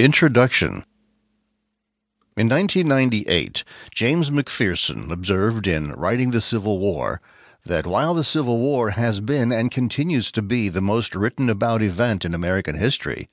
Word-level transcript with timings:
Introduction 0.00 0.84
In 2.36 2.48
1998, 2.48 3.64
James 3.92 4.30
McPherson 4.30 5.10
observed 5.10 5.66
in 5.66 5.90
Writing 5.90 6.30
the 6.30 6.40
Civil 6.40 6.78
War 6.78 7.20
that 7.66 7.84
while 7.84 8.14
the 8.14 8.22
Civil 8.22 8.58
War 8.60 8.90
has 8.90 9.18
been 9.18 9.50
and 9.50 9.72
continues 9.72 10.30
to 10.30 10.40
be 10.40 10.68
the 10.68 10.80
most 10.80 11.16
written 11.16 11.50
about 11.50 11.82
event 11.82 12.24
in 12.24 12.32
American 12.32 12.76
history, 12.78 13.28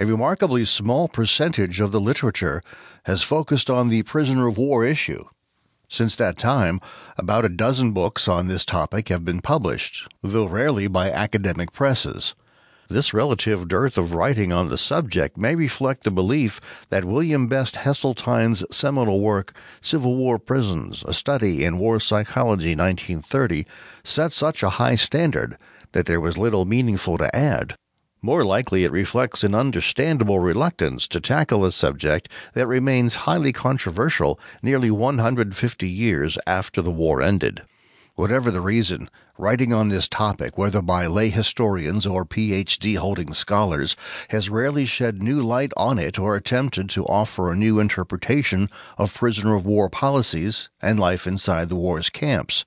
a 0.00 0.04
remarkably 0.04 0.64
small 0.64 1.06
percentage 1.06 1.78
of 1.78 1.92
the 1.92 2.00
literature 2.00 2.60
has 3.04 3.22
focused 3.22 3.70
on 3.70 3.88
the 3.88 4.02
prisoner 4.02 4.48
of 4.48 4.58
war 4.58 4.84
issue. 4.84 5.22
Since 5.88 6.16
that 6.16 6.38
time, 6.38 6.80
about 7.18 7.44
a 7.44 7.48
dozen 7.48 7.92
books 7.92 8.26
on 8.26 8.48
this 8.48 8.64
topic 8.64 9.10
have 9.10 9.24
been 9.24 9.40
published, 9.40 10.08
though 10.22 10.48
rarely 10.48 10.88
by 10.88 11.08
academic 11.08 11.70
presses. 11.70 12.34
This 12.90 13.14
relative 13.14 13.68
dearth 13.68 13.96
of 13.96 14.14
writing 14.14 14.52
on 14.52 14.68
the 14.68 14.76
subject 14.76 15.38
may 15.38 15.54
reflect 15.54 16.02
the 16.02 16.10
belief 16.10 16.60
that 16.88 17.04
William 17.04 17.46
Best 17.46 17.76
Hesseltine's 17.76 18.64
seminal 18.68 19.20
work, 19.20 19.54
Civil 19.80 20.16
War 20.16 20.40
Prisons 20.40 21.04
A 21.06 21.14
Study 21.14 21.64
in 21.64 21.78
War 21.78 22.00
Psychology 22.00 22.74
1930, 22.74 23.64
set 24.02 24.32
such 24.32 24.64
a 24.64 24.70
high 24.70 24.96
standard 24.96 25.56
that 25.92 26.06
there 26.06 26.20
was 26.20 26.36
little 26.36 26.64
meaningful 26.64 27.16
to 27.18 27.32
add. 27.34 27.76
More 28.22 28.44
likely, 28.44 28.82
it 28.82 28.90
reflects 28.90 29.44
an 29.44 29.54
understandable 29.54 30.40
reluctance 30.40 31.06
to 31.08 31.20
tackle 31.20 31.64
a 31.64 31.70
subject 31.70 32.28
that 32.54 32.66
remains 32.66 33.22
highly 33.22 33.52
controversial 33.52 34.40
nearly 34.64 34.90
150 34.90 35.88
years 35.88 36.38
after 36.44 36.82
the 36.82 36.90
war 36.90 37.22
ended. 37.22 37.62
Whatever 38.14 38.50
the 38.50 38.60
reason, 38.60 39.08
writing 39.38 39.72
on 39.72 39.88
this 39.88 40.08
topic, 40.08 40.58
whether 40.58 40.82
by 40.82 41.06
lay 41.06 41.30
historians 41.30 42.04
or 42.06 42.24
PhD 42.24 42.96
holding 42.96 43.32
scholars, 43.32 43.96
has 44.28 44.50
rarely 44.50 44.84
shed 44.84 45.22
new 45.22 45.40
light 45.40 45.72
on 45.76 45.98
it 45.98 46.18
or 46.18 46.36
attempted 46.36 46.90
to 46.90 47.06
offer 47.06 47.50
a 47.50 47.56
new 47.56 47.78
interpretation 47.78 48.68
of 48.98 49.14
prisoner 49.14 49.54
of 49.54 49.64
war 49.64 49.88
policies 49.88 50.68
and 50.82 51.00
life 51.00 51.26
inside 51.26 51.68
the 51.68 51.76
war's 51.76 52.10
camps. 52.10 52.64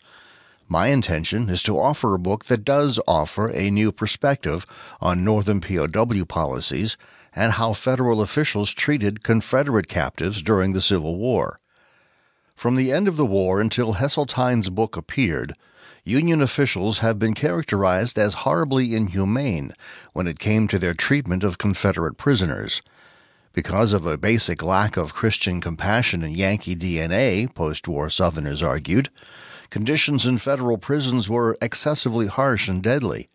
My 0.67 0.87
intention 0.87 1.49
is 1.49 1.61
to 1.63 1.79
offer 1.79 2.13
a 2.15 2.19
book 2.19 2.45
that 2.45 2.63
does 2.65 2.99
offer 3.07 3.49
a 3.49 3.69
new 3.69 3.91
perspective 3.91 4.65
on 5.01 5.23
Northern 5.23 5.61
POW 5.61 6.23
policies 6.25 6.97
and 7.35 7.53
how 7.53 7.73
federal 7.73 8.21
officials 8.21 8.73
treated 8.73 9.23
Confederate 9.23 9.87
captives 9.87 10.41
during 10.41 10.73
the 10.73 10.81
Civil 10.81 11.17
War. 11.17 11.59
From 12.55 12.75
the 12.75 12.91
end 12.91 13.07
of 13.07 13.17
the 13.17 13.25
war 13.25 13.59
until 13.59 13.93
Hesseltine's 13.93 14.69
book 14.69 14.95
appeared, 14.95 15.55
Union 16.05 16.41
officials 16.41 16.99
have 16.99 17.17
been 17.17 17.33
characterized 17.33 18.17
as 18.19 18.33
horribly 18.33 18.93
inhumane 18.93 19.73
when 20.11 20.27
it 20.27 20.39
came 20.39 20.67
to 20.67 20.77
their 20.77 20.93
treatment 20.93 21.43
of 21.43 21.57
Confederate 21.57 22.17
prisoners. 22.17 22.81
Because 23.53 23.93
of 23.93 24.05
a 24.05 24.17
basic 24.17 24.61
lack 24.61 24.97
of 24.97 25.13
Christian 25.13 25.61
compassion 25.61 26.23
in 26.23 26.33
Yankee 26.33 26.75
DNA, 26.75 27.53
post 27.53 27.87
war 27.87 28.09
Southerners 28.09 28.61
argued, 28.61 29.09
conditions 29.69 30.25
in 30.25 30.37
federal 30.37 30.77
prisons 30.77 31.29
were 31.29 31.57
excessively 31.61 32.27
harsh 32.27 32.67
and 32.67 32.83
deadly. 32.83 33.29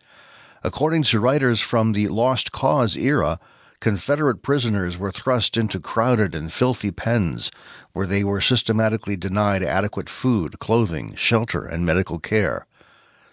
According 0.63 1.03
to 1.03 1.19
writers 1.19 1.59
from 1.59 1.93
the 1.93 2.07
Lost 2.09 2.51
Cause 2.51 2.95
era, 2.95 3.39
Confederate 3.81 4.41
prisoners 4.41 4.97
were 4.97 5.11
thrust 5.11 5.55
into 5.55 5.79
crowded 5.79 6.35
and 6.35 6.51
filthy 6.51 6.91
pens 6.91 7.49
where 7.93 8.05
they 8.05 8.25
were 8.25 8.41
systematically 8.41 9.15
denied 9.15 9.63
adequate 9.63 10.09
food, 10.09 10.59
clothing, 10.59 11.15
shelter, 11.15 11.63
and 11.63 11.85
medical 11.85 12.19
care. 12.19 12.67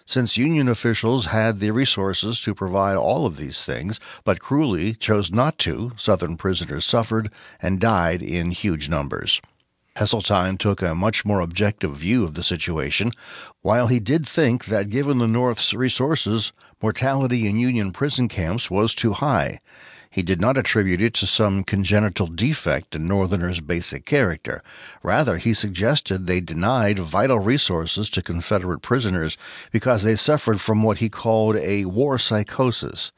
Since 0.05 0.37
Union 0.37 0.69
officials 0.69 1.25
had 1.25 1.59
the 1.59 1.71
resources 1.71 2.39
to 2.41 2.55
provide 2.55 2.95
all 2.95 3.25
of 3.25 3.35
these 3.35 3.61
things, 3.61 3.99
but 4.23 4.39
cruelly 4.39 4.93
chose 4.93 5.33
not 5.33 5.57
to, 5.59 5.91
Southern 5.97 6.37
prisoners 6.37 6.85
suffered 6.85 7.29
and 7.61 7.77
died 7.77 8.21
in 8.21 8.51
huge 8.51 8.87
numbers. 8.87 9.41
Hesseltine 9.97 10.57
took 10.57 10.81
a 10.81 10.95
much 10.95 11.25
more 11.25 11.41
objective 11.41 11.97
view 11.97 12.23
of 12.23 12.35
the 12.35 12.43
situation, 12.43 13.11
while 13.63 13.87
he 13.87 13.99
did 13.99 14.25
think 14.25 14.65
that 14.65 14.89
given 14.89 15.17
the 15.17 15.27
North's 15.27 15.73
resources, 15.73 16.53
mortality 16.81 17.49
in 17.49 17.59
Union 17.59 17.91
prison 17.91 18.29
camps 18.29 18.71
was 18.71 18.95
too 18.95 19.11
high, 19.11 19.59
he 20.17 20.23
did 20.23 20.41
not 20.41 20.57
attribute 20.57 20.99
it 20.99 21.13
to 21.13 21.27
some 21.27 21.63
congenital 21.63 22.25
defect 22.25 22.95
in 22.95 23.07
Northerners' 23.07 23.59
basic 23.59 24.03
character. 24.03 24.63
Rather, 25.03 25.37
he 25.37 25.53
suggested 25.53 26.25
they 26.25 26.41
denied 26.41 26.97
vital 26.97 27.37
resources 27.37 28.09
to 28.09 28.23
Confederate 28.23 28.81
prisoners 28.81 29.37
because 29.71 30.01
they 30.01 30.15
suffered 30.15 30.59
from 30.59 30.81
what 30.81 30.97
he 30.97 31.07
called 31.07 31.55
a 31.57 31.85
war 31.85 32.17
psychosis. 32.17 33.11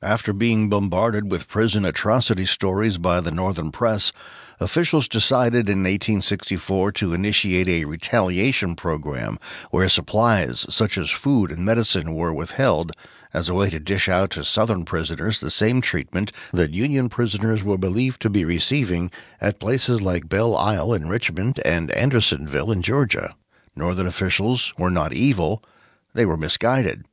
After 0.00 0.32
being 0.32 0.70
bombarded 0.70 1.30
with 1.30 1.48
prison 1.48 1.84
atrocity 1.84 2.46
stories 2.46 2.96
by 2.96 3.20
the 3.20 3.30
Northern 3.30 3.70
press, 3.70 4.10
officials 4.58 5.06
decided 5.06 5.68
in 5.68 5.80
1864 5.80 6.92
to 6.92 7.12
initiate 7.12 7.68
a 7.68 7.84
retaliation 7.84 8.74
program 8.74 9.38
where 9.70 9.90
supplies 9.90 10.64
such 10.74 10.96
as 10.96 11.10
food 11.10 11.52
and 11.52 11.62
medicine 11.62 12.14
were 12.14 12.32
withheld 12.32 12.92
as 13.34 13.48
a 13.48 13.54
way 13.54 13.70
to 13.70 13.78
dish 13.78 14.08
out 14.08 14.30
to 14.30 14.44
Southern 14.44 14.84
prisoners 14.84 15.40
the 15.40 15.50
same 15.50 15.80
treatment 15.80 16.32
that 16.52 16.72
Union 16.72 17.08
prisoners 17.08 17.62
were 17.62 17.78
believed 17.78 18.22
to 18.22 18.30
be 18.30 18.44
receiving 18.44 19.10
at 19.40 19.60
places 19.60 20.00
like 20.00 20.28
Belle 20.28 20.56
Isle 20.56 20.94
in 20.94 21.08
Richmond 21.08 21.60
and 21.64 21.90
Andersonville 21.90 22.72
in 22.72 22.82
Georgia. 22.82 23.34
Northern 23.76 24.06
officials 24.06 24.72
were 24.78 24.90
not 24.90 25.12
evil, 25.12 25.62
they 26.14 26.26
were 26.26 26.36
misguided. 26.36 27.04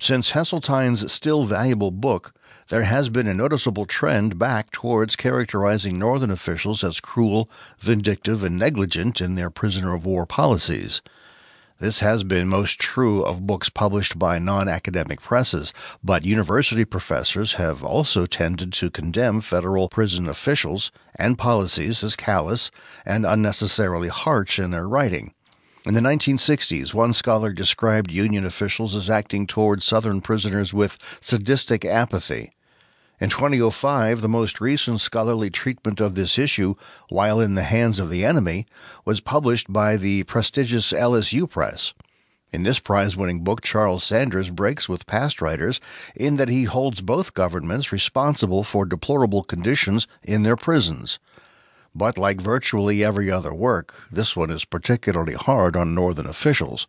Since 0.00 0.30
Hesseltine's 0.30 1.10
still 1.12 1.44
valuable 1.44 1.90
book, 1.90 2.32
there 2.68 2.82
has 2.82 3.08
been 3.08 3.26
a 3.26 3.34
noticeable 3.34 3.86
trend 3.86 4.38
back 4.38 4.70
towards 4.70 5.16
characterizing 5.16 5.98
Northern 5.98 6.30
officials 6.30 6.84
as 6.84 7.00
cruel, 7.00 7.50
vindictive, 7.78 8.44
and 8.44 8.58
negligent 8.58 9.20
in 9.20 9.34
their 9.34 9.50
prisoner 9.50 9.94
of 9.94 10.06
war 10.06 10.26
policies. 10.26 11.02
This 11.80 12.00
has 12.00 12.24
been 12.24 12.48
most 12.48 12.80
true 12.80 13.22
of 13.22 13.46
books 13.46 13.68
published 13.68 14.18
by 14.18 14.40
non 14.40 14.68
academic 14.68 15.20
presses, 15.20 15.72
but 16.02 16.24
university 16.24 16.84
professors 16.84 17.52
have 17.52 17.84
also 17.84 18.26
tended 18.26 18.72
to 18.72 18.90
condemn 18.90 19.40
federal 19.40 19.88
prison 19.88 20.26
officials 20.28 20.90
and 21.14 21.38
policies 21.38 22.02
as 22.02 22.16
callous 22.16 22.72
and 23.06 23.24
unnecessarily 23.24 24.08
harsh 24.08 24.58
in 24.58 24.72
their 24.72 24.88
writing. 24.88 25.32
In 25.86 25.94
the 25.94 26.00
1960s, 26.00 26.94
one 26.94 27.14
scholar 27.14 27.52
described 27.52 28.10
Union 28.10 28.44
officials 28.44 28.96
as 28.96 29.08
acting 29.08 29.46
toward 29.46 29.84
Southern 29.84 30.20
prisoners 30.20 30.74
with 30.74 30.98
sadistic 31.20 31.84
apathy. 31.84 32.50
In 33.20 33.30
2005, 33.30 34.20
the 34.20 34.28
most 34.28 34.60
recent 34.60 35.00
scholarly 35.00 35.50
treatment 35.50 36.00
of 36.00 36.14
this 36.14 36.38
issue, 36.38 36.76
While 37.08 37.40
in 37.40 37.56
the 37.56 37.64
Hands 37.64 37.98
of 37.98 38.10
the 38.10 38.24
Enemy, 38.24 38.64
was 39.04 39.18
published 39.18 39.72
by 39.72 39.96
the 39.96 40.22
prestigious 40.22 40.92
LSU 40.92 41.50
Press. 41.50 41.94
In 42.52 42.62
this 42.62 42.78
prize 42.78 43.16
winning 43.16 43.42
book, 43.42 43.60
Charles 43.60 44.04
Sanders 44.04 44.50
breaks 44.50 44.88
with 44.88 45.08
past 45.08 45.42
writers 45.42 45.80
in 46.14 46.36
that 46.36 46.48
he 46.48 46.62
holds 46.64 47.00
both 47.00 47.34
governments 47.34 47.90
responsible 47.90 48.62
for 48.62 48.86
deplorable 48.86 49.42
conditions 49.42 50.06
in 50.22 50.44
their 50.44 50.56
prisons. 50.56 51.18
But 51.96 52.18
like 52.18 52.40
virtually 52.40 53.02
every 53.02 53.32
other 53.32 53.52
work, 53.52 53.94
this 54.12 54.36
one 54.36 54.50
is 54.50 54.64
particularly 54.64 55.34
hard 55.34 55.74
on 55.74 55.92
Northern 55.92 56.26
officials. 56.26 56.86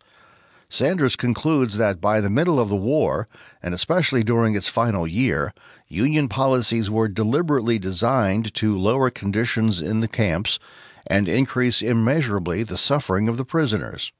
Sanders 0.72 1.16
concludes 1.16 1.76
that 1.78 2.00
by 2.00 2.20
the 2.20 2.30
middle 2.30 2.60
of 2.60 2.68
the 2.68 2.76
war, 2.76 3.26
and 3.60 3.74
especially 3.74 4.22
during 4.22 4.54
its 4.54 4.68
final 4.68 5.04
year, 5.04 5.52
Union 5.88 6.28
policies 6.28 6.88
were 6.88 7.08
deliberately 7.08 7.76
designed 7.76 8.54
to 8.54 8.78
lower 8.78 9.10
conditions 9.10 9.80
in 9.80 9.98
the 9.98 10.06
camps 10.06 10.60
and 11.08 11.28
increase 11.28 11.82
immeasurably 11.82 12.62
the 12.62 12.76
suffering 12.76 13.28
of 13.28 13.36
the 13.36 13.44
prisoners. 13.44 14.12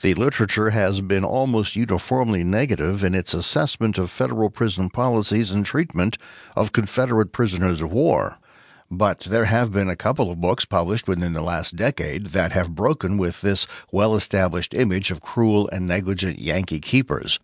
The 0.00 0.14
literature 0.14 0.70
has 0.70 1.02
been 1.02 1.24
almost 1.24 1.76
uniformly 1.76 2.42
negative 2.42 3.04
in 3.04 3.14
its 3.14 3.34
assessment 3.34 3.98
of 3.98 4.10
federal 4.10 4.48
prison 4.48 4.88
policies 4.88 5.50
and 5.50 5.66
treatment 5.66 6.16
of 6.56 6.72
Confederate 6.72 7.32
prisoners 7.32 7.82
of 7.82 7.92
war. 7.92 8.38
But 8.92 9.20
there 9.20 9.44
have 9.44 9.70
been 9.72 9.88
a 9.88 9.94
couple 9.94 10.32
of 10.32 10.40
books 10.40 10.64
published 10.64 11.06
within 11.06 11.32
the 11.32 11.42
last 11.42 11.76
decade 11.76 12.26
that 12.26 12.50
have 12.52 12.74
broken 12.74 13.18
with 13.18 13.40
this 13.40 13.68
well 13.92 14.16
established 14.16 14.74
image 14.74 15.12
of 15.12 15.20
cruel 15.20 15.68
and 15.68 15.86
negligent 15.86 16.40
Yankee 16.40 16.80
keepers. 16.80 17.38